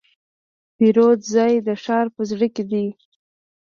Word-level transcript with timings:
د 0.03 0.03
پیرود 0.77 1.19
ځای 1.33 1.53
د 1.67 1.69
ښار 1.83 2.05
په 2.15 2.21
زړه 2.29 2.47
کې 2.55 2.63
دی. 2.71 2.87